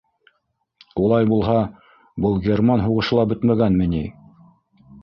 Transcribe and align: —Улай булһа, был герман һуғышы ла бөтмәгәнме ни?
—Улай 1.03 1.27
булһа, 1.33 1.59
был 2.27 2.41
герман 2.49 2.85
һуғышы 2.87 3.21
ла 3.21 3.31
бөтмәгәнме 3.35 3.93
ни? 3.97 4.05